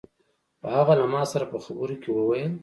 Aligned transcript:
خو 0.59 0.65
هغه 0.77 0.93
له 0.99 1.05
ما 1.13 1.21
سره 1.31 1.45
په 1.51 1.57
خبرو 1.65 1.95
کې 2.01 2.09
وويل. 2.11 2.51